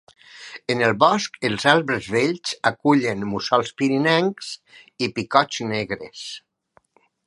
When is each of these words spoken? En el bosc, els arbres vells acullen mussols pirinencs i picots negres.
En 0.73 0.79
el 0.87 0.95
bosc, 1.03 1.37
els 1.49 1.65
arbres 1.73 2.07
vells 2.17 2.55
acullen 2.71 3.29
mussols 3.35 3.73
pirinencs 3.83 4.53
i 5.09 5.15
picots 5.21 5.65
negres. 5.77 6.29